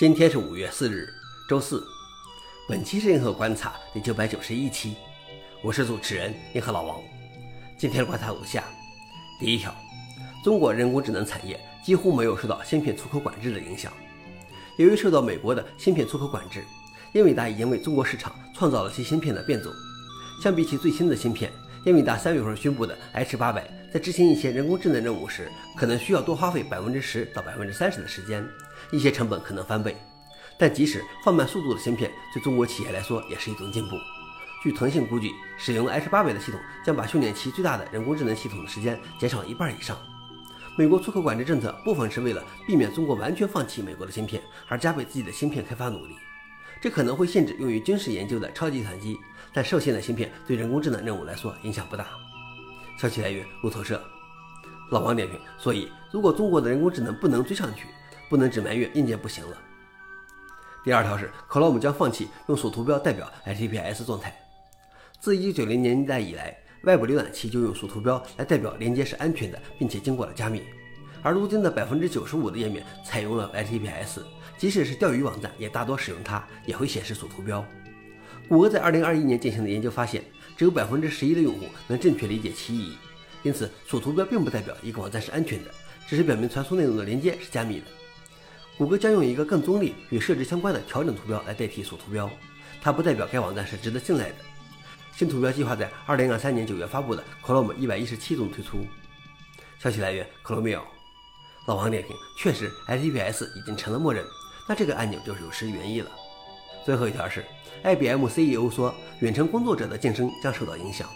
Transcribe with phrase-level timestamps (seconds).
[0.00, 1.12] 今天是五月四日，
[1.46, 1.86] 周四。
[2.66, 4.96] 本期是银河观察第九百九十一期，
[5.62, 6.98] 我是主持人银河老王。
[7.76, 8.64] 今天观察如下：
[9.38, 9.76] 第一条，
[10.42, 13.92] 中国人工智能产业几乎没有受到芯片出口管制的影响。
[14.78, 16.64] 由于受到美国的芯片出口管制，
[17.12, 19.70] 英伟达已经为中国市场创造了其芯片的变种。
[20.42, 21.52] 相比起最新的芯片，
[21.84, 28.42] 英伟达三月份宣布的 H 八百，在执行一些人工智能任务时，可能需要多花费百分之十到百分之三十的时间。
[28.90, 29.96] 一些成本可能翻倍，
[30.58, 33.96] 但即使放慢速度的芯片，对中国企业来说也是一种进步。
[34.62, 39.96] 据腾讯估计，使用 H 八百的系统将把训练期最大的人工智能系统的时间减少一半以上。
[40.76, 46.16] 美国出口管制政策部分是为了避免中国完全放弃美国的芯片，而加倍自己的芯片开发努力。
[46.80, 49.18] 这可能会限制用于军事研究的超级计算机，
[49.52, 52.06] 但受限的芯片对人工智能任务来说影响不大。
[52.98, 54.02] 消息来源：路透社。
[54.90, 57.86] 老王点评：所以，如果中国的人工智能不能追上去，
[58.30, 59.56] 不能只埋怨硬件不行了。
[60.84, 64.34] 第二条是，Chrome 将放弃用锁图标代表 HTTPS 状态。
[65.18, 70.62] 自1990年代以来外部浏览器就用锁图标来代表连接是安全的，并且经过了加密。
[71.22, 74.22] 而如今的百分之九十五的页面采用了 HTTPS，
[74.56, 77.62] 即使是钓鱼网站也大多使用它，也会显示锁图标。
[78.48, 80.24] 谷歌在2021年进行的研究发现，
[80.56, 82.96] 只有百分之十一的用户能正确理解其意义。
[83.42, 85.70] 因此，锁图标并不代表一个网站是安全的，
[86.06, 87.86] 只是表明传输内容的连接是加密的。
[88.80, 92.30] 谷歌将用一个更中立、与设置相关的调整图标来代替锁图标，
[92.80, 94.36] 它不代表该网站是值得信赖的。
[95.14, 98.86] 新图标计划在2023年9月发布的 Chrome 117中推出。
[99.78, 100.80] 消息来源：Chrome。
[101.66, 104.24] 老王点评：确实，HTTPS 已经成了默认，
[104.66, 106.10] 那这个按钮就是有失原意了。
[106.82, 107.44] 最后一条是
[107.84, 111.06] ，IBM CEO 说，远程工作者的晋升将受到影响。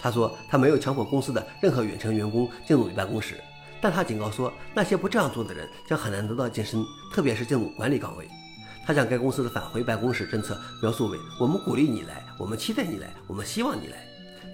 [0.00, 3.34] 他说，他没有强迫公司的任何远程员工进入办公室。
[3.80, 8.28] 但他警告说，那些不这样做的人将很难得到晋升，特别是进入管理岗位。
[8.86, 13.98] 他将该公司的返回办公室政策描述为：“我们鼓励你来，我们期待你来，我们希望你来。”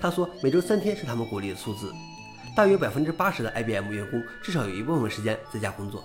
[0.00, 1.92] 他说，每周三天是他们鼓励的数字。
[2.54, 6.04] 大约百分之八十的 IBM 员工至少有一部分时间在家工作。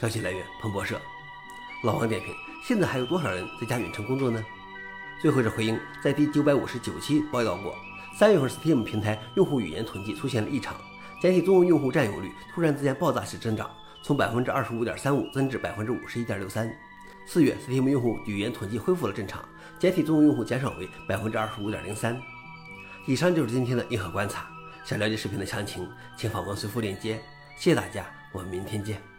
[0.00, 1.00] 消息来源：彭博社。
[1.84, 2.34] 老王点评：
[2.66, 4.42] 现在还有多少人在家远程工作呢？
[5.20, 7.74] 最后是回应，在第九百五十九期报道过，
[8.16, 10.74] 三月份 Steam 平台用户语言统计出现了异常。
[11.22, 13.70] 简体中文用户占有率突然之间爆炸式增长，
[14.02, 16.68] 从百分之二十五点三五增至百分之五十一点六三。
[17.24, 19.40] 四月，Steam 用户语言统计恢复了正常，
[19.78, 22.20] 简体中文用户减少为百分之二十五点零三。
[23.06, 24.48] 以上就是今天的硬核观察。
[24.84, 27.22] 想了解视频的详情，请访问随附链接。
[27.56, 29.11] 谢谢大家，我们明天见。